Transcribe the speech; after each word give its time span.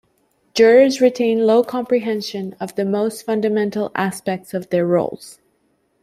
Jurors 0.55 0.99
retain 0.99 1.45
low 1.45 1.63
comprehension 1.63 2.53
of 2.59 2.73
the 2.73 2.85
most 2.85 3.21
fundamental 3.23 3.91
aspects 3.93 4.51
of 4.51 4.71
their 4.71 4.83
roles. 4.87 5.37